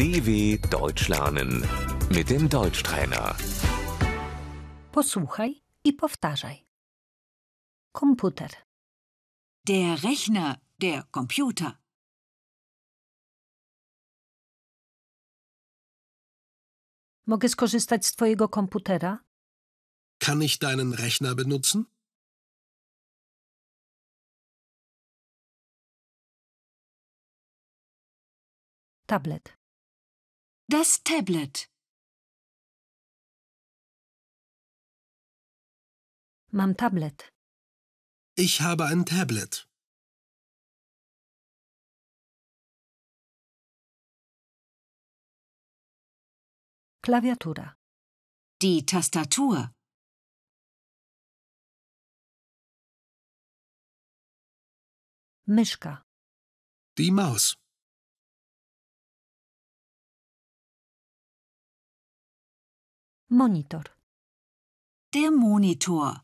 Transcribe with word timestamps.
DW 0.00 0.58
Deutsch 0.70 1.08
lernen 1.08 1.50
mit 2.10 2.30
dem 2.30 2.48
Deutschtrainer. 2.48 3.36
Posłuchaj 4.92 5.62
i 5.84 5.92
powtarzaj. 5.92 6.66
Komputer, 7.92 8.50
Der 9.66 10.02
Rechner, 10.02 10.56
der 10.78 11.04
Computer. 11.14 11.72
mogę 17.26 17.48
skorzystać 17.48 18.06
z 18.06 18.12
twojego 18.12 18.48
komputera? 18.48 19.18
Kann 20.18 20.42
ich 20.42 20.58
deinen 20.58 20.92
Rechner 20.94 21.34
benutzen? 21.34 21.84
Tablet, 29.06 29.59
Das 30.76 31.02
Tablet. 31.02 31.54
mam 36.58 36.76
tablet. 36.76 37.18
Ich 38.36 38.60
habe 38.60 38.84
ein 38.86 39.04
Tablet. 39.04 39.68
Klawiatura, 47.02 47.76
Die 48.62 48.86
Tastatur. 48.86 49.72
myszka, 55.46 56.04
Die 56.96 57.10
Maus. 57.10 57.59
Monitor, 63.30 63.84
Der 65.12 65.30
Monitor. 65.30 66.20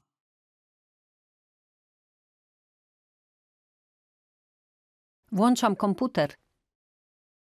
włączam 5.33 5.77
komputer, 5.77 6.35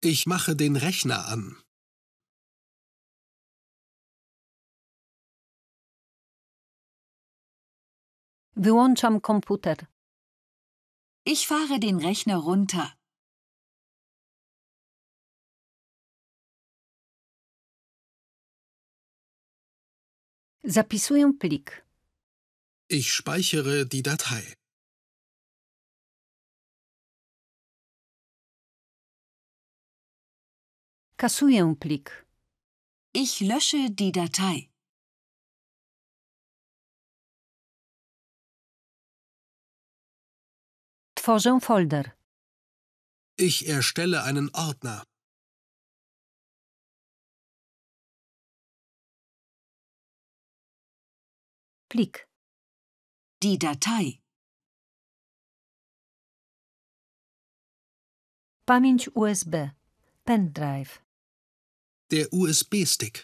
Ich 0.02 0.28
mache 0.28 0.56
den 0.56 0.76
Rechner 0.78 1.20
an. 1.34 1.56
wyłączam 8.56 9.22
komputer, 9.22 9.78
Ich 11.28 11.48
fahre 11.48 11.80
den 11.80 12.00
Rechner 12.00 12.38
runter. 12.38 12.88
Zapisuję 20.68 21.34
plik, 21.40 21.86
Ich 22.90 23.12
speichere 23.12 23.86
die 23.86 24.02
Datei. 24.02 24.54
kasuję 31.18 31.76
plik, 31.80 32.26
Ich 33.14 33.42
lösche 33.42 33.90
die 33.90 34.12
Datei. 34.12 34.70
tworzę 41.16 41.60
folder, 41.62 42.12
Ich 43.38 43.68
erstelle 43.68 44.24
einen 44.24 44.50
Ordner. 44.54 45.04
Plik, 51.96 52.28
Die 53.44 53.58
Datei. 53.58 54.22
pamięć 58.66 59.10
USB, 59.16 59.54
pendrive, 60.24 60.92
Der 62.12 62.26
USB-Stick. 62.34 63.16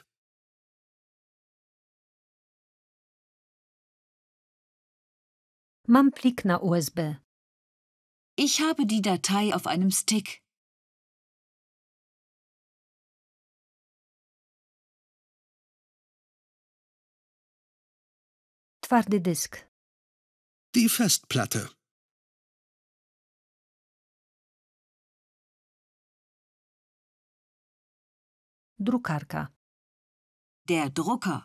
mam 5.87 6.11
plik 6.11 6.45
na 6.45 6.55
USB, 6.61 6.99
Ich 8.37 8.61
habe 8.61 8.85
die 8.85 9.01
Datei 9.01 9.53
auf 9.53 9.67
einem 9.67 9.91
Stick. 9.91 10.40
Twardy 18.91 19.19
dysk, 19.19 19.53
Die 20.75 20.89
Festplatte. 20.89 21.67
drukarka, 28.79 29.47
Der 30.67 30.89
Drucker. 30.93 31.41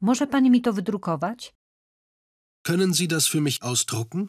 może 0.00 0.26
pani 0.26 0.50
mi 0.50 0.60
to 0.62 0.72
wydrukować? 0.72 1.54
Können 2.66 2.92
Sie 2.94 3.08
das 3.08 3.26
für 3.28 3.40
mich 3.40 3.62
ausdrucken? 3.62 4.28